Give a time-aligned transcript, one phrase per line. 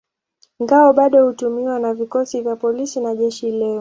[0.61, 3.69] Ngao bado hutumiwa na vikosi vya polisi na jeshi leo.